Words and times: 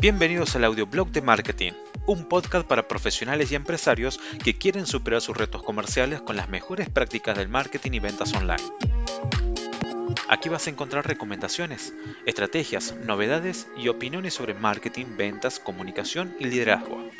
Bienvenidos 0.00 0.54
al 0.54 0.62
audioblog 0.62 1.10
de 1.10 1.22
marketing, 1.22 1.72
un 2.06 2.28
podcast 2.28 2.64
para 2.64 2.86
profesionales 2.86 3.50
y 3.50 3.56
empresarios 3.56 4.20
que 4.44 4.56
quieren 4.56 4.86
superar 4.86 5.20
sus 5.20 5.36
retos 5.36 5.64
comerciales 5.64 6.20
con 6.20 6.36
las 6.36 6.48
mejores 6.48 6.88
prácticas 6.88 7.36
del 7.36 7.48
marketing 7.48 7.90
y 7.94 7.98
ventas 7.98 8.32
online. 8.32 8.62
Aquí 10.28 10.48
vas 10.48 10.68
a 10.68 10.70
encontrar 10.70 11.04
recomendaciones, 11.04 11.94
estrategias, 12.26 12.94
novedades 13.06 13.66
y 13.76 13.88
opiniones 13.88 14.34
sobre 14.34 14.54
marketing, 14.54 15.16
ventas, 15.16 15.58
comunicación 15.58 16.32
y 16.38 16.44
liderazgo. 16.44 17.10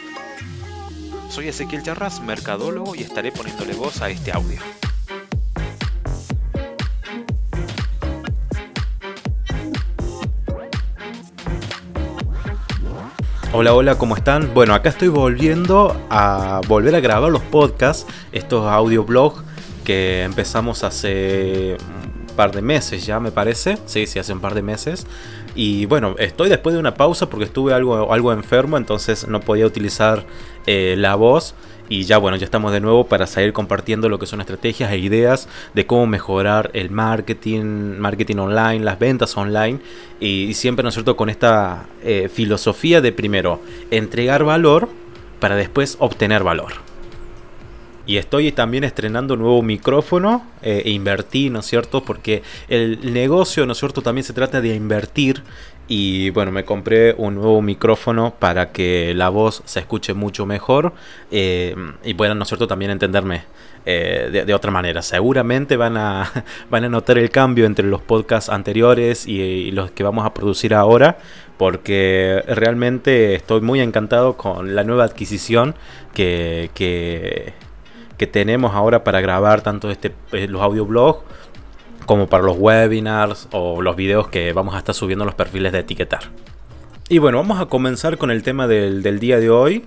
Soy 1.31 1.49
Ezequiel 1.49 1.83
Charras, 1.83 2.21
mercadólogo, 2.21 2.95
y 2.95 3.03
estaré 3.03 3.33
poniéndole 3.33 3.75
voz 3.75 4.03
a 4.03 4.09
este 4.09 4.31
audio. 4.31 4.61
Hola, 13.51 13.73
hola, 13.73 13.95
¿cómo 13.97 14.15
están? 14.15 14.53
Bueno, 14.53 14.75
acá 14.75 14.91
estoy 14.91 15.09
volviendo 15.09 15.97
a 16.11 16.61
volver 16.69 16.95
a 16.95 17.01
grabar 17.01 17.33
los 17.33 17.41
podcasts, 17.41 18.07
estos 18.31 18.67
audioblogs 18.67 19.43
que 19.85 20.23
empezamos 20.23 20.85
hace 20.85 21.79
un 21.81 22.37
par 22.37 22.53
de 22.53 22.61
meses 22.61 23.07
ya, 23.07 23.21
me 23.21 23.33
parece. 23.33 23.79
Sí, 23.87 24.07
sí, 24.07 24.19
hace 24.19 24.35
un 24.35 24.41
par 24.41 24.55
de 24.55 24.61
meses. 24.61 25.07
Y 25.55 25.87
bueno, 25.87 26.15
estoy 26.19 26.51
después 26.51 26.75
de 26.75 26.79
una 26.79 26.93
pausa 26.93 27.31
porque 27.31 27.47
estuve 27.47 27.73
algo, 27.73 28.13
algo 28.13 28.35
enfermo, 28.35 28.77
entonces 28.77 29.27
no 29.27 29.41
podía 29.41 29.65
utilizar 29.65 30.27
eh, 30.67 30.95
la 30.99 31.15
voz. 31.15 31.55
Y 31.89 32.03
ya 32.05 32.19
bueno, 32.19 32.37
ya 32.37 32.45
estamos 32.45 32.73
de 32.73 32.81
nuevo 32.81 33.07
para 33.07 33.27
seguir 33.27 33.53
compartiendo 33.53 34.09
lo 34.09 34.19
que 34.19 34.27
son 34.27 34.41
estrategias 34.41 34.93
e 34.93 34.99
ideas 34.99 35.49
de 35.75 35.87
cómo 35.87 36.07
mejorar 36.07 36.71
el 36.75 36.91
marketing, 36.91 37.99
marketing 37.99 38.37
online, 38.37 38.81
las 38.81 38.99
ventas 38.99 39.37
online. 39.37 39.81
Y, 40.21 40.53
siempre, 40.55 40.83
¿no 40.83 40.91
es 40.91 40.95
cierto?, 40.95 41.17
con 41.17 41.31
esta 41.31 41.87
eh, 42.03 42.29
filosofía 42.33 43.01
de 43.01 43.13
primero 43.13 43.61
entregar 43.91 44.45
valor 44.45 44.89
para 45.41 45.57
después 45.57 45.97
obtener 46.01 46.43
valor. 46.43 46.89
Y 48.09 48.17
estoy 48.17 48.53
también 48.53 48.85
estrenando 48.85 49.35
un 49.35 49.41
nuevo 49.41 49.61
micrófono 49.61 50.47
eh, 50.63 50.83
e 50.87 50.91
invertí, 50.93 51.51
¿no 51.51 51.61
es 51.61 51.67
cierto? 51.67 52.03
Porque 52.03 52.43
el 52.69 53.13
negocio, 53.13 53.67
¿no 53.67 53.73
es 53.73 53.79
cierto? 53.79 54.01
También 54.01 54.25
se 54.25 54.33
trata 54.33 54.63
de 54.63 54.75
invertir 54.75 55.43
y 55.89 56.29
bueno, 56.31 56.53
me 56.53 56.65
compré 56.65 57.15
un 57.17 57.35
nuevo 57.37 57.63
micrófono 57.63 58.35
para 58.39 58.73
que 58.73 59.15
la 59.15 59.31
voz 59.31 59.63
se 59.65 59.81
escuche 59.81 60.13
mucho 60.13 60.45
mejor 60.45 60.93
eh, 61.31 61.75
y 62.05 62.13
puedan, 62.15 62.37
¿no 62.37 62.43
es 62.43 62.49
cierto?, 62.49 62.67
también 62.67 62.91
entenderme 62.91 63.45
eh, 63.87 64.45
de, 64.47 64.55
otra 64.55 64.71
manera. 64.71 65.01
Seguramente 65.01 65.79
van 65.79 65.97
a, 65.97 66.31
van 66.71 66.85
a 66.85 66.91
notar 66.91 67.17
el 67.17 67.31
cambio 67.31 67.65
entre 67.65 67.87
los 67.87 68.03
podcasts 68.03 68.51
anteriores 68.51 69.27
y, 69.27 69.71
los 69.71 69.91
que 69.91 70.03
vamos 70.03 70.27
a 70.27 70.35
producir 70.35 70.75
ahora, 70.75 71.17
porque 71.57 72.45
realmente 72.47 73.35
estoy 73.35 73.63
muy 73.63 73.81
encantado 73.81 74.37
con 74.37 74.75
la 74.75 74.85
nueva 74.85 75.05
adquisición 75.05 75.75
que, 76.13 76.71
que, 76.75 77.55
tenemos 78.27 78.75
ahora 78.75 79.05
para 79.05 79.23
grabar 79.23 79.63
tanto 79.63 79.91
este, 79.91 80.13
eh, 80.33 80.49
los 80.49 80.61
audioblogs 80.61 81.21
como 82.09 82.27
para 82.27 82.43
los 82.43 82.57
webinars 82.57 83.49
o 83.53 83.83
los 83.83 83.95
videos 83.95 84.29
que 84.29 84.55
vamos 84.55 84.75
a 84.75 84.79
estar 84.79 84.95
subiendo 84.95 85.27
los 85.27 85.35
perfiles 85.35 85.73
de 85.73 85.81
etiquetar. 85.81 86.23
Y 87.11 87.19
bueno, 87.19 87.37
vamos 87.37 87.61
a 87.61 87.67
comenzar 87.67 88.17
con 88.17 88.31
el 88.31 88.43
tema 88.43 88.67
del, 88.67 89.21
día 89.21 89.39
de 89.39 89.51
hoy, 89.51 89.85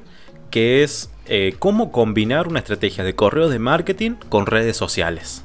que 0.52 0.84
es 0.84 1.12
eh, 1.26 1.56
cómo 1.58 1.92
combinar 1.92 2.48
una 2.48 2.60
estrategia 2.60 3.04
de 3.04 3.16
correo 3.16 3.50
de 3.50 3.58
marketing 3.58 4.12
con 4.30 4.46
redes 4.46 4.78
sociales. 4.78 5.42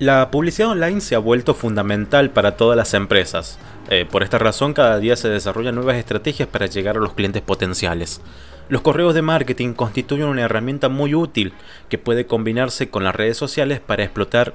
La 0.00 0.32
publicidad 0.32 0.70
online 0.70 1.00
se 1.00 1.14
ha 1.14 1.20
vuelto 1.20 1.54
fundamental 1.54 2.30
para 2.30 2.56
todas 2.56 2.76
las 2.76 2.92
empresas. 2.92 3.60
Eh, 3.90 4.08
por 4.10 4.24
esta 4.24 4.38
razón, 4.38 4.74
cada 4.74 4.98
día 4.98 5.14
se 5.14 5.28
desarrollan 5.28 5.76
nuevas 5.76 5.98
estrategias 5.98 6.48
para 6.48 6.66
llegar 6.66 6.96
a 6.96 7.00
los 7.00 7.14
clientes 7.14 7.42
potenciales. 7.42 8.20
Los 8.68 8.82
correos 8.82 9.14
de 9.14 9.22
marketing 9.22 9.74
constituyen 9.74 10.26
una 10.26 10.42
herramienta 10.42 10.88
muy 10.88 11.14
útil 11.14 11.52
que 11.88 11.98
puede 11.98 12.26
combinarse 12.26 12.90
con 12.90 13.04
las 13.04 13.14
redes 13.14 13.36
sociales 13.36 13.78
para 13.78 14.02
explotar 14.02 14.54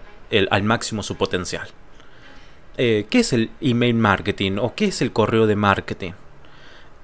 al 0.49 0.63
máximo 0.63 1.03
su 1.03 1.15
potencial. 1.15 1.67
Eh, 2.77 3.05
¿Qué 3.09 3.19
es 3.19 3.31
el 3.31 3.51
email 3.61 3.95
marketing 3.95 4.57
o 4.59 4.75
qué 4.75 4.85
es 4.85 5.01
el 5.01 5.13
correo 5.13 5.47
de 5.47 5.55
marketing? 5.55 6.11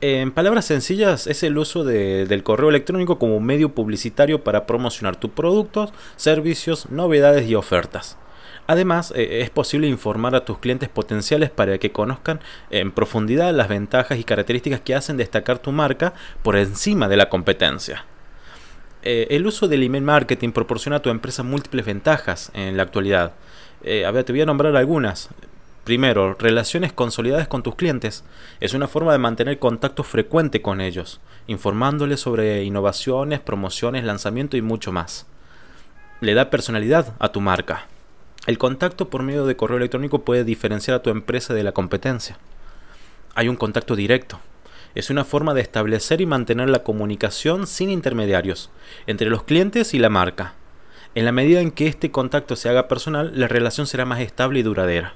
En 0.01 0.31
palabras 0.31 0.65
sencillas, 0.65 1.27
es 1.27 1.43
el 1.43 1.57
uso 1.57 1.83
del 1.83 2.43
correo 2.43 2.69
electrónico 2.69 3.19
como 3.19 3.39
medio 3.39 3.75
publicitario 3.75 4.43
para 4.43 4.65
promocionar 4.65 5.15
tus 5.15 5.29
productos, 5.29 5.93
servicios, 6.15 6.89
novedades 6.89 7.47
y 7.47 7.55
ofertas. 7.55 8.17
Además, 8.67 9.13
eh, 9.15 9.41
es 9.41 9.49
posible 9.49 9.87
informar 9.87 10.35
a 10.35 10.43
tus 10.43 10.57
clientes 10.57 10.89
potenciales 10.89 11.49
para 11.51 11.77
que 11.77 11.91
conozcan 11.91 12.39
en 12.69 12.91
profundidad 12.91 13.53
las 13.53 13.69
ventajas 13.69 14.17
y 14.17 14.23
características 14.23 14.81
que 14.81 14.95
hacen 14.95 15.17
destacar 15.17 15.59
tu 15.59 15.71
marca 15.71 16.13
por 16.41 16.55
encima 16.55 17.07
de 17.07 17.17
la 17.17 17.29
competencia. 17.29 18.05
Eh, 19.03 19.27
el 19.31 19.47
uso 19.47 19.67
del 19.67 19.83
email 19.83 20.03
marketing 20.03 20.51
proporciona 20.51 20.97
a 20.97 21.01
tu 21.01 21.09
empresa 21.09 21.43
múltiples 21.43 21.85
ventajas 21.85 22.51
en 22.53 22.77
la 22.77 22.83
actualidad. 22.83 23.33
Eh, 23.83 24.05
a 24.05 24.11
ver, 24.11 24.23
te 24.23 24.33
voy 24.33 24.41
a 24.41 24.45
nombrar 24.45 24.75
algunas. 24.75 25.29
Primero, 25.83 26.35
relaciones 26.35 26.93
consolidadas 26.93 27.47
con 27.47 27.63
tus 27.63 27.75
clientes. 27.75 28.23
Es 28.59 28.75
una 28.75 28.87
forma 28.87 29.11
de 29.11 29.17
mantener 29.17 29.57
contacto 29.57 30.03
frecuente 30.03 30.61
con 30.61 30.79
ellos, 30.79 31.19
informándoles 31.47 32.19
sobre 32.19 32.63
innovaciones, 32.63 33.39
promociones, 33.39 34.03
lanzamiento 34.03 34.57
y 34.57 34.61
mucho 34.61 34.91
más. 34.91 35.25
Le 36.19 36.35
da 36.35 36.51
personalidad 36.51 37.15
a 37.17 37.29
tu 37.29 37.41
marca. 37.41 37.87
El 38.45 38.59
contacto 38.59 39.09
por 39.09 39.23
medio 39.23 39.47
de 39.47 39.55
correo 39.55 39.77
electrónico 39.77 40.19
puede 40.19 40.43
diferenciar 40.43 40.97
a 40.97 41.01
tu 41.01 41.09
empresa 41.09 41.55
de 41.55 41.63
la 41.63 41.71
competencia. 41.71 42.37
Hay 43.33 43.47
un 43.47 43.55
contacto 43.55 43.95
directo, 43.95 44.39
es 44.95 45.09
una 45.09 45.23
forma 45.23 45.53
de 45.53 45.61
establecer 45.61 46.21
y 46.21 46.25
mantener 46.25 46.69
la 46.69 46.83
comunicación 46.83 47.67
sin 47.67 47.89
intermediarios 47.89 48.69
entre 49.07 49.29
los 49.29 49.43
clientes 49.43 49.93
y 49.93 49.99
la 49.99 50.09
marca. 50.09 50.55
En 51.13 51.25
la 51.25 51.31
medida 51.31 51.59
en 51.59 51.71
que 51.71 51.87
este 51.87 52.11
contacto 52.11 52.55
se 52.55 52.69
haga 52.69 52.87
personal, 52.87 53.31
la 53.35 53.47
relación 53.47 53.87
será 53.87 54.05
más 54.05 54.21
estable 54.21 54.59
y 54.59 54.63
duradera. 54.63 55.13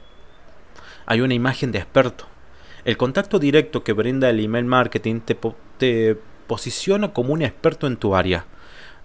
Hay 1.05 1.21
una 1.21 1.33
imagen 1.33 1.71
de 1.71 1.79
experto. 1.79 2.25
El 2.83 2.97
contacto 2.97 3.39
directo 3.39 3.83
que 3.83 3.93
brinda 3.93 4.29
el 4.29 4.39
email 4.39 4.65
marketing 4.65 5.21
te, 5.21 6.17
posiciona 6.47 7.13
como 7.13 7.33
un 7.33 7.41
experto 7.41 7.87
en 7.87 7.97
tu 7.97 8.15
área. 8.15 8.45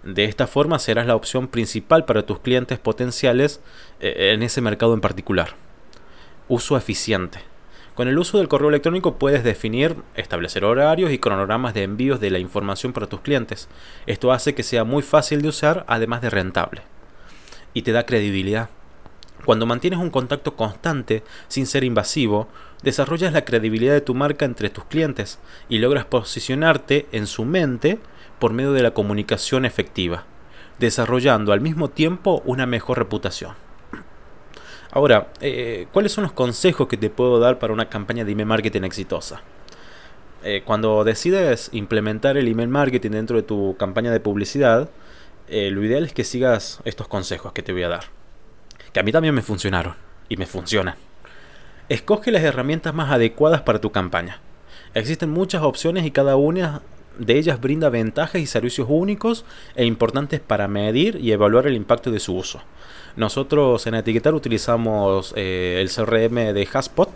De 0.03 0.25
esta 0.25 0.47
forma 0.47 0.79
serás 0.79 1.05
la 1.05 1.15
opción 1.15 1.47
principal 1.47 2.05
para 2.05 2.25
tus 2.25 2.39
clientes 2.39 2.79
potenciales 2.79 3.61
eh, 3.99 4.31
en 4.33 4.43
ese 4.43 4.61
mercado 4.61 4.93
en 4.93 5.01
particular. 5.01 5.55
Uso 6.47 6.75
eficiente. 6.75 7.50
Con 8.01 8.07
el 8.07 8.17
uso 8.17 8.39
del 8.39 8.47
correo 8.47 8.69
electrónico 8.69 9.19
puedes 9.19 9.43
definir, 9.43 9.95
establecer 10.15 10.65
horarios 10.65 11.11
y 11.11 11.19
cronogramas 11.19 11.75
de 11.75 11.83
envíos 11.83 12.19
de 12.19 12.31
la 12.31 12.39
información 12.39 12.93
para 12.93 13.05
tus 13.05 13.21
clientes. 13.21 13.69
Esto 14.07 14.31
hace 14.31 14.55
que 14.55 14.63
sea 14.63 14.83
muy 14.83 15.03
fácil 15.03 15.43
de 15.43 15.49
usar, 15.49 15.85
además 15.87 16.23
de 16.23 16.31
rentable. 16.31 16.81
Y 17.75 17.83
te 17.83 17.91
da 17.91 18.07
credibilidad. 18.07 18.69
Cuando 19.45 19.67
mantienes 19.67 19.99
un 19.99 20.09
contacto 20.09 20.55
constante, 20.55 21.21
sin 21.47 21.67
ser 21.67 21.83
invasivo, 21.83 22.47
desarrollas 22.81 23.33
la 23.33 23.45
credibilidad 23.45 23.93
de 23.93 24.01
tu 24.01 24.15
marca 24.15 24.45
entre 24.45 24.71
tus 24.71 24.85
clientes 24.85 25.37
y 25.69 25.77
logras 25.77 26.05
posicionarte 26.05 27.05
en 27.11 27.27
su 27.27 27.45
mente 27.45 27.99
por 28.39 28.51
medio 28.51 28.73
de 28.73 28.81
la 28.81 28.95
comunicación 28.95 29.63
efectiva, 29.63 30.23
desarrollando 30.79 31.53
al 31.53 31.61
mismo 31.61 31.87
tiempo 31.91 32.41
una 32.45 32.65
mejor 32.65 32.97
reputación. 32.97 33.53
Ahora, 34.91 35.31
eh, 35.39 35.87
¿cuáles 35.93 36.11
son 36.11 36.23
los 36.23 36.33
consejos 36.33 36.87
que 36.89 36.97
te 36.97 37.09
puedo 37.09 37.39
dar 37.39 37.59
para 37.59 37.71
una 37.71 37.87
campaña 37.87 38.25
de 38.25 38.33
email 38.33 38.47
marketing 38.47 38.83
exitosa? 38.83 39.41
Eh, 40.43 40.63
cuando 40.65 41.05
decides 41.05 41.69
implementar 41.71 42.35
el 42.35 42.47
email 42.47 42.67
marketing 42.67 43.11
dentro 43.11 43.37
de 43.37 43.43
tu 43.43 43.77
campaña 43.77 44.11
de 44.11 44.19
publicidad, 44.19 44.89
eh, 45.47 45.71
lo 45.71 45.83
ideal 45.83 46.03
es 46.03 46.13
que 46.13 46.25
sigas 46.25 46.81
estos 46.83 47.07
consejos 47.07 47.53
que 47.53 47.61
te 47.61 47.71
voy 47.71 47.83
a 47.83 47.89
dar. 47.89 48.03
Que 48.91 48.99
a 48.99 49.03
mí 49.03 49.13
también 49.13 49.33
me 49.33 49.41
funcionaron 49.41 49.95
y 50.27 50.35
me 50.35 50.45
funcionan. 50.45 50.95
Escoge 51.87 52.31
las 52.31 52.43
herramientas 52.43 52.93
más 52.93 53.11
adecuadas 53.11 53.61
para 53.61 53.79
tu 53.79 53.91
campaña. 53.91 54.41
Existen 54.93 55.29
muchas 55.29 55.61
opciones 55.61 56.05
y 56.05 56.11
cada 56.11 56.35
una 56.35 56.81
de 57.17 57.37
ellas 57.37 57.61
brinda 57.61 57.89
ventajas 57.89 58.41
y 58.41 58.45
servicios 58.45 58.87
únicos 58.89 59.45
e 59.75 59.85
importantes 59.85 60.41
para 60.41 60.67
medir 60.67 61.17
y 61.21 61.31
evaluar 61.31 61.67
el 61.67 61.75
impacto 61.75 62.11
de 62.11 62.19
su 62.19 62.35
uso. 62.35 62.61
Nosotros 63.15 63.85
en 63.87 63.95
Etiquetar 63.95 64.33
utilizamos 64.33 65.33
eh, 65.35 65.79
el 65.81 65.89
CRM 65.89 66.53
de 66.53 66.67
Haspot, 66.71 67.09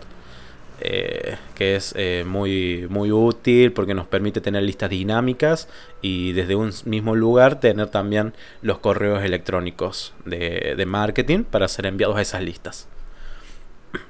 eh, 0.80 1.36
que 1.54 1.76
es 1.76 1.94
eh, 1.96 2.24
muy, 2.26 2.86
muy 2.90 3.10
útil 3.10 3.72
porque 3.72 3.94
nos 3.94 4.06
permite 4.06 4.42
tener 4.42 4.62
listas 4.62 4.90
dinámicas 4.90 5.68
y 6.02 6.32
desde 6.32 6.54
un 6.54 6.72
mismo 6.84 7.14
lugar 7.14 7.60
tener 7.60 7.88
también 7.88 8.34
los 8.60 8.78
correos 8.78 9.24
electrónicos 9.24 10.12
de, 10.26 10.74
de 10.76 10.86
marketing 10.86 11.44
para 11.44 11.66
ser 11.68 11.86
enviados 11.86 12.16
a 12.16 12.22
esas 12.22 12.42
listas. 12.42 12.88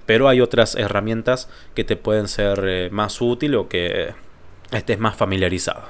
Pero 0.06 0.28
hay 0.28 0.40
otras 0.40 0.74
herramientas 0.74 1.48
que 1.74 1.84
te 1.84 1.96
pueden 1.96 2.26
ser 2.26 2.90
más 2.90 3.20
útil 3.20 3.54
o 3.54 3.68
que 3.68 4.14
estés 4.72 4.98
más 4.98 5.14
familiarizado. 5.14 5.82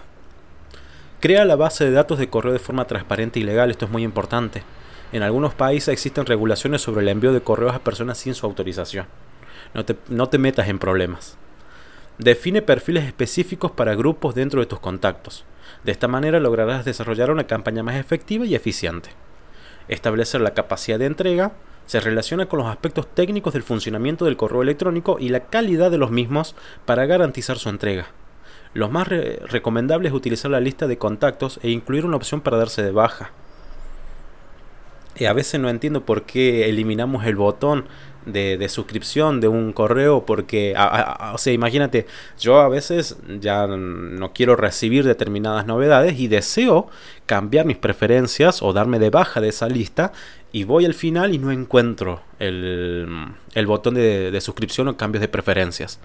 Crea 1.20 1.46
la 1.46 1.56
base 1.56 1.86
de 1.86 1.92
datos 1.92 2.18
de 2.18 2.28
correo 2.28 2.52
de 2.52 2.58
forma 2.58 2.86
transparente 2.86 3.40
y 3.40 3.42
legal, 3.42 3.70
esto 3.70 3.86
es 3.86 3.90
muy 3.90 4.02
importante. 4.04 4.62
En 5.12 5.22
algunos 5.22 5.54
países 5.54 5.88
existen 5.88 6.26
regulaciones 6.26 6.82
sobre 6.82 7.02
el 7.02 7.08
envío 7.08 7.32
de 7.32 7.40
correos 7.40 7.74
a 7.74 7.80
personas 7.80 8.18
sin 8.18 8.34
su 8.34 8.44
autorización. 8.46 9.06
No 10.08 10.28
te, 10.28 10.38
metas 10.38 10.68
en 10.68 10.78
problemas. 10.78 11.36
Define 12.18 12.62
perfiles 12.62 13.04
específicos 13.04 13.70
para 13.70 13.94
grupos 13.94 14.34
dentro 14.34 14.60
de 14.60 14.66
tus 14.66 14.80
contactos. 14.80 15.44
De 15.84 15.92
esta 15.92 16.08
manera 16.08 16.40
lograrás 16.40 16.84
desarrollar 16.84 17.30
una 17.30 17.46
campaña 17.46 17.82
más 17.82 17.96
efectiva 17.96 18.46
y 18.46 18.54
eficiente. 18.54 19.10
Establecer 19.88 20.40
la 20.40 20.54
capacidad 20.54 20.98
de 20.98 21.06
entrega 21.06 21.52
se 21.86 22.00
relaciona 22.00 22.46
con 22.46 22.58
los 22.58 22.68
aspectos 22.68 23.06
técnicos 23.06 23.52
del 23.52 23.62
funcionamiento 23.62 24.24
del 24.24 24.36
correo 24.36 24.62
electrónico 24.62 25.18
y 25.20 25.28
la 25.28 25.40
calidad 25.40 25.90
de 25.90 25.98
los 25.98 26.10
mismos 26.10 26.56
para 26.84 27.06
garantizar 27.06 27.58
su 27.58 27.68
entrega. 27.68 28.06
Lo 28.74 28.88
más 28.88 29.08
recomendable 29.08 30.08
es 30.08 30.14
utilizar 30.14 30.50
la 30.50 30.60
lista 30.60 30.86
de 30.86 30.98
contactos 30.98 31.60
e 31.62 31.70
incluir 31.70 32.04
una 32.04 32.16
opción 32.16 32.40
para 32.40 32.56
darse 32.56 32.82
de 32.82 32.90
baja. 32.90 33.30
A 35.24 35.32
veces 35.32 35.60
no 35.60 35.70
entiendo 35.70 36.04
por 36.04 36.24
qué 36.24 36.68
eliminamos 36.68 37.24
el 37.24 37.36
botón 37.36 37.86
de, 38.26 38.68
suscripción 38.68 39.40
de 39.40 39.48
un 39.48 39.72
correo 39.72 40.26
porque, 40.26 40.74
o 41.32 41.38
sea, 41.38 41.52
imagínate, 41.52 42.06
yo 42.38 42.60
a 42.60 42.68
veces 42.68 43.16
ya 43.40 43.66
no 43.66 44.32
quiero 44.32 44.56
recibir 44.56 45.04
determinadas 45.04 45.66
novedades 45.66 46.18
y 46.18 46.28
deseo 46.28 46.88
cambiar 47.24 47.66
mis 47.66 47.76
preferencias 47.76 48.62
o 48.62 48.72
darme 48.72 48.98
de 48.98 49.10
baja 49.10 49.40
de 49.40 49.48
esa 49.48 49.68
lista 49.68 50.12
y 50.52 50.64
voy 50.64 50.84
al 50.84 50.94
final 50.94 51.34
y 51.34 51.38
no 51.38 51.52
encuentro 51.52 52.20
el, 52.38 53.06
el 53.54 53.66
botón 53.66 53.94
de, 53.94 54.30
de 54.30 54.40
suscripción 54.40 54.88
o 54.88 54.96
cambios 54.96 55.20
de 55.20 55.28
preferencias. 55.28 56.00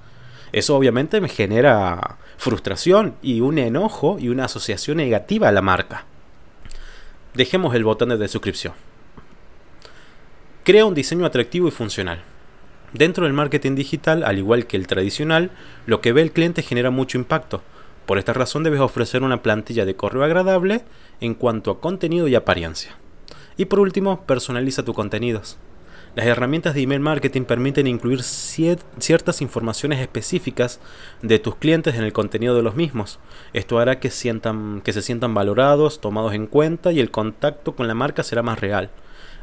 Eso 0.53 0.75
obviamente 0.75 1.21
me 1.21 1.29
genera 1.29 2.17
frustración 2.37 3.15
y 3.21 3.41
un 3.41 3.57
enojo 3.57 4.17
y 4.19 4.29
una 4.29 4.45
asociación 4.45 4.97
negativa 4.97 5.47
a 5.47 5.51
la 5.51 5.61
marca. 5.61 6.05
Dejemos 7.33 7.73
el 7.73 7.85
botón 7.85 8.09
de 8.09 8.27
suscripción. 8.27 8.73
Crea 10.63 10.85
un 10.85 10.93
diseño 10.93 11.25
atractivo 11.25 11.67
y 11.67 11.71
funcional. 11.71 12.21
Dentro 12.93 13.23
del 13.23 13.33
marketing 13.33 13.73
digital, 13.73 14.23
al 14.23 14.37
igual 14.37 14.67
que 14.67 14.77
el 14.77 14.85
tradicional, 14.85 15.49
lo 15.87 16.01
que 16.01 16.13
ve 16.13 16.21
el 16.21 16.31
cliente 16.31 16.61
genera 16.61 16.91
mucho 16.91 17.17
impacto. 17.17 17.63
Por 18.05 18.19
esta 18.19 18.33
razón 18.33 18.61
debes 18.61 18.79
ofrecer 18.79 19.23
una 19.23 19.41
plantilla 19.41 19.85
de 19.85 19.95
correo 19.95 20.23
agradable 20.23 20.83
en 21.19 21.33
cuanto 21.33 21.71
a 21.71 21.81
contenido 21.81 22.27
y 22.27 22.35
apariencia. 22.35 22.95
Y 23.57 23.65
por 23.65 23.79
último, 23.79 24.21
personaliza 24.27 24.85
tus 24.85 24.93
contenidos. 24.93 25.57
Las 26.13 26.27
herramientas 26.27 26.75
de 26.75 26.81
email 26.81 26.99
marketing 26.99 27.45
permiten 27.45 27.87
incluir 27.87 28.21
ciertas 28.21 29.41
informaciones 29.41 29.99
específicas 29.99 30.79
de 31.23 31.39
tus 31.39 31.55
clientes 31.55 31.95
en 31.95 32.03
el 32.03 32.13
contenido 32.13 32.53
de 32.53 32.61
los 32.61 32.75
mismos. 32.75 33.17
Esto 33.53 33.79
hará 33.79 33.99
que, 33.99 34.11
sientan, 34.11 34.81
que 34.81 34.93
se 34.93 35.01
sientan 35.01 35.33
valorados, 35.33 36.01
tomados 36.01 36.35
en 36.35 36.45
cuenta 36.45 36.91
y 36.91 36.99
el 36.99 37.09
contacto 37.09 37.75
con 37.75 37.87
la 37.87 37.95
marca 37.95 38.21
será 38.21 38.43
más 38.43 38.59
real. 38.59 38.91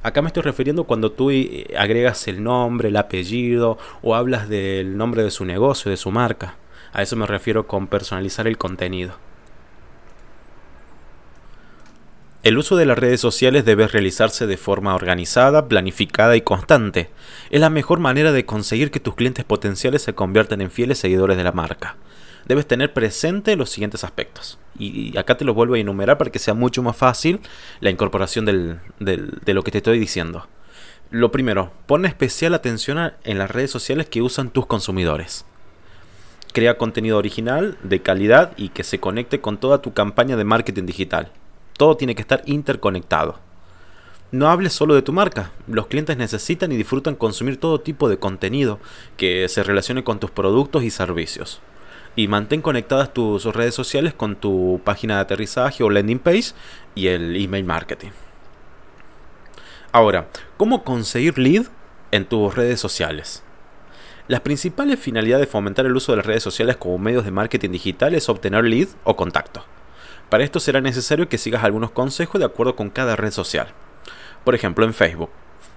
Acá 0.03 0.23
me 0.23 0.29
estoy 0.29 0.43
refiriendo 0.43 0.85
cuando 0.85 1.11
tú 1.11 1.31
eh, 1.31 1.67
agregas 1.77 2.29
el 2.29 2.43
nombre, 2.43 2.89
el 2.89 2.97
apellido 2.97 3.79
o 4.03 4.15
hablas 4.15 4.49
del 4.49 4.97
nombre 4.97 5.23
de 5.23 5.31
su 5.31 5.45
negocio, 5.45 5.91
de 5.91 5.97
su 5.97 6.11
marca. 6.11 6.57
A 6.93 7.03
eso 7.03 7.17
me 7.17 7.27
refiero 7.27 7.67
con 7.67 7.89
personalizar 7.89 8.47
el 8.47 8.59
contenido. 8.59 9.17
El 12.45 12.57
uso 12.57 12.77
de 12.77 12.87
las 12.87 12.97
redes 12.97 13.21
sociales 13.21 13.65
debe 13.65 13.89
realizarse 13.89 14.47
de 14.47 14.57
forma 14.57 14.95
organizada, 14.95 15.67
planificada 15.67 16.37
y 16.37 16.41
constante. 16.41 17.11
Es 17.51 17.61
la 17.61 17.69
mejor 17.69 17.99
manera 17.99 18.31
de 18.31 18.47
conseguir 18.47 18.93
que 18.93 19.01
tus 19.01 19.17
clientes 19.17 19.45
potenciales 19.45 20.03
se 20.03 20.15
conviertan 20.15 20.61
en 20.61 20.71
fieles 20.71 20.99
seguidores 20.99 21.37
de 21.37 21.45
la 21.45 21.53
marca 21.53 21.97
debes 22.47 22.67
tener 22.67 22.93
presente 22.93 23.57
los 23.57 23.71
siguientes 23.71 24.05
aspectos. 24.05 24.59
Y, 24.79 25.17
acá 25.19 25.37
te 25.37 25.45
los 25.45 25.55
vuelvo 25.55 25.75
a 25.75 25.79
enumerar 25.79 26.19
para 26.19 26.31
que 26.31 26.39
sea 26.39 26.55
mucho 26.55 26.83
más 26.83 26.97
fácil 26.97 27.41
la 27.81 27.91
incorporación 27.91 28.45
de 28.45 29.55
lo 29.55 29.63
que 29.63 29.71
te 29.71 29.79
estoy 29.79 29.99
diciendo. 29.99 30.47
Lo 31.11 31.33
primero, 31.33 31.73
pon 31.87 32.05
especial 32.05 32.53
atención 32.53 33.13
en 33.25 33.39
las 33.39 33.51
redes 33.51 33.71
sociales 33.71 34.09
que 34.11 34.21
usan 34.21 34.51
tus 34.51 34.67
consumidores. 34.67 35.47
Crea 36.53 36.77
contenido 36.77 37.17
original, 37.17 37.79
de 37.83 38.03
calidad 38.03 38.53
y 38.59 38.69
que 38.69 38.85
se 38.85 39.01
conecte 39.01 39.41
con 39.41 39.57
toda 39.57 39.81
tu 39.81 39.95
campaña 39.95 40.37
de 40.37 40.45
marketing 40.45 40.85
digital. 40.85 41.33
Todo 41.79 41.97
tiene 41.97 42.15
que 42.15 42.21
estar 42.21 42.43
interconectado. 42.45 43.39
No 44.33 44.51
hables 44.51 44.75
solo 44.75 44.95
de 44.95 45.01
tu 45.01 45.15
marca. 45.15 45.51
Los 45.67 45.87
clientes 45.87 46.19
necesitan 46.19 46.73
y 46.73 46.77
disfrutan 46.77 47.15
consumir 47.15 47.59
todo 47.59 47.81
tipo 47.81 48.11
de 48.11 48.19
contenido 48.19 48.79
que 49.17 49.49
se 49.49 49.63
relacione 49.63 50.05
con 50.05 50.21
tus 50.21 50.31
productos 50.31 50.83
y 50.85 50.91
servicios 50.91 51.63
y 52.19 52.27
mantén 52.27 52.63
conectadas 52.63 53.15
tus 53.15 53.45
redes 53.45 53.77
sociales 53.77 54.13
con 54.13 54.35
tu 54.35 54.81
página 54.83 55.15
de 55.15 55.21
aterrizaje 55.21 55.85
o 55.85 55.89
landing 55.89 56.19
page 56.19 56.47
y 56.97 57.07
el 57.07 57.37
email 57.37 57.65
marketing. 57.65 58.11
Ahora, 59.93 60.27
¿cómo 60.57 60.83
conseguir 60.83 61.39
lead 61.39 61.67
en 62.11 62.25
tus 62.25 62.57
redes 62.57 62.81
sociales? 62.81 63.45
Las 64.27 64.41
principales 64.41 64.99
finalidades 64.99 65.47
de 65.47 65.53
fomentar 65.53 65.87
el 65.87 65.95
uso 65.95 66.11
de 66.11 66.17
las 66.17 66.27
redes 66.27 66.43
sociales 66.43 66.77
como 66.77 66.99
medios 66.99 67.25
de 67.25 67.31
marketing 67.31 67.71
digital 67.71 68.17
es 68.17 68.29
obtener 68.29 68.65
lead 68.65 68.89
o 69.05 69.15
contacto. 69.15 69.65
Para 70.29 70.43
esto 70.43 70.59
será 70.59 70.81
necesario 70.81 71.29
que 71.29 71.39
sigas 71.39 71.63
algunos 71.63 71.93
consejos 71.93 72.41
de 72.41 72.47
acuerdo 72.47 72.75
con 72.75 72.91
cada 72.91 73.15
red 73.15 73.31
social. 73.31 73.69
Por 74.43 74.57
ejemplo, 74.57 74.85
en 74.85 74.93
Facebook, 74.93 75.31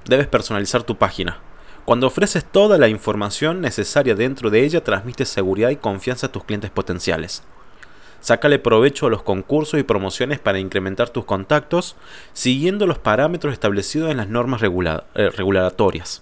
debes 0.06 0.26
personalizar 0.26 0.82
tu 0.82 0.98
página, 0.98 1.38
cuando 1.86 2.08
ofreces 2.08 2.46
toda 2.46 2.78
la 2.78 2.88
información 2.88 3.62
necesaria 3.62 4.16
dentro 4.16 4.50
de 4.50 4.64
ella, 4.64 4.84
transmites 4.84 5.30
seguridad 5.30 5.70
y 5.70 5.78
confianza 5.78 6.28
a 6.28 6.32
tus 6.32 6.44
clientes 6.44 6.70
potenciales. 6.70 7.44
Sácale 8.20 8.60
provecho 8.60 9.08
a 9.08 9.10
los 9.10 9.24
concursos 9.24 9.80
y 9.80 9.84
promociones 9.84 10.40
para 10.40 10.60
incrementar 10.60 11.10
tus 11.10 11.26
contactos, 11.26 11.96
siguiendo 12.34 12.86
los 12.86 13.00
parámetros 13.00 13.52
establecidos 13.52 14.12
en 14.12 14.18
las 14.18 14.30
normas 14.30 14.62
eh, 14.62 15.30
regulatorias. 15.30 16.22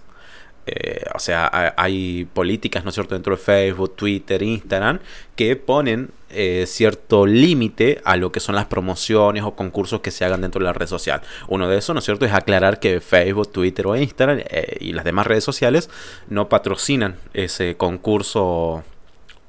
Eh, 0.72 1.04
o 1.16 1.20
sea, 1.20 1.74
hay 1.78 2.26
políticas, 2.26 2.84
¿no 2.84 2.90
es 2.90 2.96
cierto?, 2.96 3.16
dentro 3.16 3.36
de 3.36 3.42
Facebook, 3.42 3.96
Twitter, 3.96 4.44
Instagram, 4.44 5.00
que 5.36 5.56
ponen 5.56 6.12
eh, 6.30 6.66
cierto 6.68 7.26
límite 7.26 8.02
a 8.04 8.16
lo 8.16 8.32
que 8.32 8.40
son 8.40 8.54
las 8.54 8.66
promociones 8.66 9.44
o 9.44 9.56
concursos 9.56 10.02
que 10.02 10.12
se 10.12 10.26
hagan 10.26 10.42
dentro 10.42 10.60
de 10.60 10.66
la 10.66 10.74
red 10.74 10.86
social. 10.86 11.22
Uno 11.48 11.68
de 11.68 11.78
esos, 11.78 11.96
¿no 11.96 12.00
es 12.00 12.06
cierto?, 12.06 12.26
es 12.26 12.34
aclarar 12.34 12.80
que 12.80 13.02
Facebook, 13.02 13.52
Twitter 13.52 13.88
o 13.88 13.96
Instagram 13.96 14.42
eh, 14.46 14.78
y 14.80 14.94
las 14.94 15.06
demás 15.06 15.26
redes 15.26 15.44
sociales 15.44 15.90
no 16.28 16.50
patrocinan 16.50 17.16
ese 17.34 17.76
concurso 17.78 18.84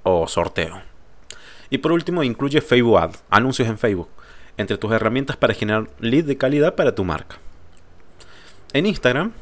o 0.02 0.26
sorteo. 0.26 0.80
Y 1.68 1.78
por 1.78 1.92
último, 1.92 2.22
incluye 2.22 2.62
Facebook 2.62 2.98
Ad, 2.98 3.10
anuncios 3.28 3.68
en 3.68 3.78
Facebook, 3.78 4.08
entre 4.56 4.78
tus 4.78 4.90
herramientas 4.90 5.36
para 5.36 5.52
generar 5.52 5.88
lead 6.00 6.24
de 6.24 6.38
calidad 6.38 6.74
para 6.74 6.94
tu 6.94 7.04
marca. 7.04 7.38
En 8.72 8.86
Instagram, 8.86 9.32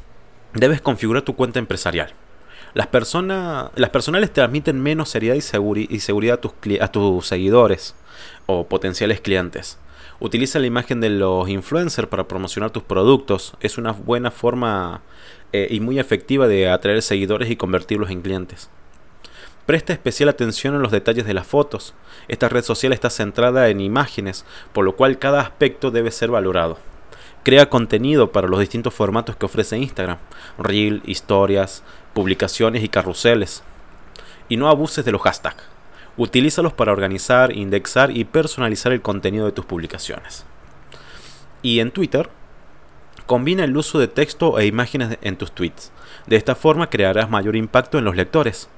debes 0.53 0.81
configurar 0.81 1.23
tu 1.23 1.35
cuenta 1.35 1.59
empresarial. 1.59 2.13
Las, 2.73 2.87
personas, 2.87 3.71
las 3.75 3.89
personales 3.89 4.31
transmiten 4.31 4.79
menos 4.81 5.09
seriedad 5.09 5.35
y, 5.35 5.41
seguridad 5.99 6.35
a 6.35 6.41
tus, 6.41 6.53
a 6.81 6.87
tus 6.91 7.27
seguidores 7.27 7.95
o 8.45 8.67
potenciales 8.67 9.21
clientes. 9.21 9.79
Utiliza 10.19 10.59
la 10.59 10.67
imagen 10.67 10.99
de 10.99 11.09
los 11.09 11.47
influencers 11.49 12.07
para 12.07 12.27
promocionar 12.27 12.71
tus 12.71 12.83
productos. 12.83 13.53
Es 13.61 13.77
una 13.77 13.93
buena 13.93 14.31
forma 14.31 15.01
eh, 15.53 15.67
y 15.71 15.79
muy 15.79 15.97
efectiva 15.97 16.47
de 16.47 16.69
atraer 16.69 17.01
seguidores 17.01 17.49
y 17.49 17.55
convertirlos 17.55 18.11
en 18.11 18.21
clientes. 18.21 18.69
Presta 19.65 19.93
especial 19.93 20.29
atención 20.29 20.75
a 20.75 20.79
los 20.79 20.91
detalles 20.91 21.25
de 21.25 21.33
las 21.33 21.47
fotos. 21.47 21.93
Esta 22.27 22.49
red 22.49 22.63
social 22.63 22.91
está 22.91 23.09
centrada 23.09 23.69
en 23.69 23.79
imágenes, 23.79 24.45
por 24.73 24.83
lo 24.83 24.95
cual 24.95 25.19
cada 25.19 25.41
aspecto 25.41 25.91
debe 25.91 26.11
ser 26.11 26.31
valorado. 26.31 26.77
Crea 27.43 27.69
contenido 27.69 28.31
para 28.31 28.47
los 28.47 28.59
distintos 28.59 28.93
formatos 28.93 29.35
que 29.35 29.45
ofrece 29.45 29.77
Instagram, 29.77 30.17
reel, 30.57 31.01
historias, 31.05 31.83
publicaciones 32.13 32.83
y 32.83 32.89
carruseles. 32.89 33.63
Y 34.49 34.57
no 34.57 34.67
abuses 34.67 35.05
de 35.05 35.11
los 35.11 35.21
hashtags. 35.21 35.63
Utilízalos 36.17 36.73
para 36.73 36.91
organizar, 36.91 37.55
indexar 37.55 38.15
y 38.15 38.25
personalizar 38.25 38.91
el 38.91 39.01
contenido 39.01 39.45
de 39.45 39.53
tus 39.53 39.65
publicaciones. 39.65 40.45
Y 41.61 41.79
en 41.79 41.91
Twitter, 41.91 42.29
combina 43.25 43.63
el 43.63 43.77
uso 43.77 43.99
de 43.99 44.09
texto 44.09 44.59
e 44.59 44.65
imágenes 44.65 45.17
en 45.21 45.37
tus 45.37 45.53
tweets. 45.53 45.91
De 46.27 46.35
esta 46.35 46.55
forma 46.55 46.89
crearás 46.89 47.29
mayor 47.29 47.55
impacto 47.55 47.97
en 47.97 48.05
los 48.05 48.17
lectores. 48.17 48.69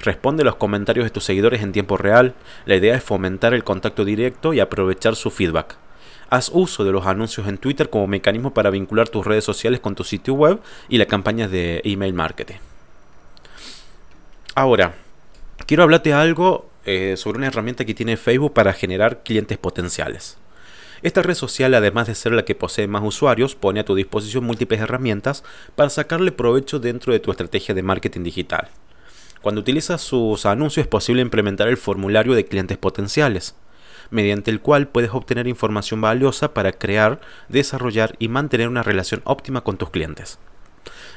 Responde 0.00 0.42
los 0.42 0.56
comentarios 0.56 1.04
de 1.04 1.10
tus 1.10 1.24
seguidores 1.24 1.62
en 1.62 1.72
tiempo 1.72 1.96
real. 1.96 2.34
La 2.64 2.74
idea 2.74 2.96
es 2.96 3.04
fomentar 3.04 3.54
el 3.54 3.62
contacto 3.62 4.04
directo 4.04 4.52
y 4.52 4.60
aprovechar 4.60 5.14
su 5.14 5.30
feedback. 5.30 5.76
Haz 6.30 6.48
uso 6.54 6.84
de 6.84 6.92
los 6.92 7.06
anuncios 7.06 7.48
en 7.48 7.58
Twitter 7.58 7.90
como 7.90 8.06
mecanismo 8.06 8.54
para 8.54 8.70
vincular 8.70 9.08
tus 9.08 9.26
redes 9.26 9.42
sociales 9.42 9.80
con 9.80 9.96
tu 9.96 10.04
sitio 10.04 10.34
web 10.34 10.60
y 10.88 10.98
la 10.98 11.06
campaña 11.06 11.48
de 11.48 11.80
email 11.84 12.14
marketing. 12.14 12.56
Ahora, 14.54 14.94
quiero 15.66 15.82
hablarte 15.82 16.12
algo 16.12 16.70
eh, 16.84 17.14
sobre 17.16 17.38
una 17.38 17.48
herramienta 17.48 17.84
que 17.84 17.94
tiene 17.94 18.16
Facebook 18.16 18.52
para 18.52 18.72
generar 18.72 19.24
clientes 19.24 19.58
potenciales. 19.58 20.38
Esta 21.02 21.22
red 21.22 21.34
social, 21.34 21.74
además 21.74 22.06
de 22.06 22.14
ser 22.14 22.32
la 22.32 22.44
que 22.44 22.54
posee 22.54 22.86
más 22.86 23.02
usuarios, 23.02 23.56
pone 23.56 23.80
a 23.80 23.84
tu 23.84 23.96
disposición 23.96 24.44
múltiples 24.44 24.80
herramientas 24.80 25.42
para 25.74 25.90
sacarle 25.90 26.30
provecho 26.30 26.78
dentro 26.78 27.12
de 27.12 27.18
tu 27.18 27.32
estrategia 27.32 27.74
de 27.74 27.82
marketing 27.82 28.22
digital. 28.22 28.68
Cuando 29.42 29.62
utilizas 29.62 30.00
sus 30.00 30.46
anuncios 30.46 30.84
es 30.84 30.88
posible 30.88 31.22
implementar 31.22 31.66
el 31.66 31.76
formulario 31.76 32.34
de 32.34 32.44
clientes 32.44 32.78
potenciales 32.78 33.56
mediante 34.10 34.50
el 34.50 34.60
cual 34.60 34.88
puedes 34.88 35.10
obtener 35.12 35.46
información 35.46 36.00
valiosa 36.00 36.54
para 36.54 36.72
crear, 36.72 37.20
desarrollar 37.48 38.14
y 38.18 38.28
mantener 38.28 38.68
una 38.68 38.82
relación 38.82 39.22
óptima 39.24 39.62
con 39.62 39.76
tus 39.76 39.90
clientes. 39.90 40.38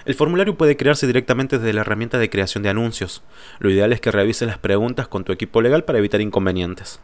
El 0.05 0.15
formulario 0.15 0.57
puede 0.57 0.75
crearse 0.75 1.07
directamente 1.07 1.57
desde 1.57 1.73
la 1.73 1.81
herramienta 1.81 2.17
de 2.17 2.29
creación 2.29 2.63
de 2.63 2.69
anuncios. 2.69 3.23
Lo 3.59 3.69
ideal 3.69 3.93
es 3.93 4.01
que 4.01 4.11
revises 4.11 4.47
las 4.47 4.57
preguntas 4.57 5.07
con 5.07 5.23
tu 5.23 5.31
equipo 5.31 5.61
legal 5.61 5.85
para 5.85 5.99
evitar 5.99 6.19
inconvenientes. 6.19 6.99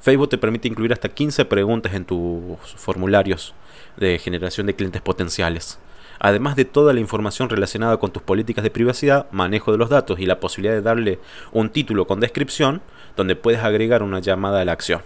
Facebook 0.00 0.30
te 0.30 0.38
permite 0.38 0.68
incluir 0.68 0.92
hasta 0.92 1.08
15 1.08 1.44
preguntas 1.44 1.92
en 1.92 2.04
tus 2.04 2.58
formularios 2.76 3.54
de 3.96 4.18
generación 4.18 4.66
de 4.66 4.74
clientes 4.74 5.02
potenciales. 5.02 5.78
Además 6.20 6.54
de 6.54 6.66
toda 6.66 6.92
la 6.92 7.00
información 7.00 7.48
relacionada 7.48 7.96
con 7.96 8.12
tus 8.12 8.22
políticas 8.22 8.62
de 8.62 8.70
privacidad, 8.70 9.26
manejo 9.32 9.72
de 9.72 9.78
los 9.78 9.88
datos 9.88 10.20
y 10.20 10.26
la 10.26 10.38
posibilidad 10.38 10.74
de 10.74 10.82
darle 10.82 11.18
un 11.50 11.70
título 11.70 12.06
con 12.06 12.20
descripción, 12.20 12.82
donde 13.16 13.36
puedes 13.36 13.64
agregar 13.64 14.02
una 14.02 14.20
llamada 14.20 14.60
a 14.60 14.64
la 14.66 14.72
acción. 14.72 15.00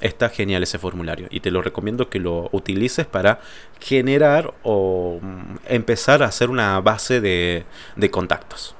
Está 0.00 0.28
genial 0.28 0.64
ese 0.64 0.78
formulario 0.78 1.28
y 1.30 1.40
te 1.40 1.52
lo 1.52 1.62
recomiendo 1.62 2.08
que 2.08 2.18
lo 2.18 2.48
utilices 2.52 3.06
para 3.06 3.40
generar 3.80 4.54
o 4.64 5.20
mm, 5.22 5.56
empezar 5.66 6.22
a 6.22 6.26
hacer 6.26 6.50
una 6.50 6.80
base 6.80 7.20
de, 7.20 7.64
de 7.94 8.10
contactos. 8.10 8.74